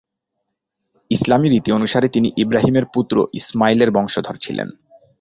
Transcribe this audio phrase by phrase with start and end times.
[1.11, 4.67] ইসলামী রীতি অনুসারে তিনি ইব্রাহিম এর পুত্র ইসমাঈল এর বংশধর ছিলেন।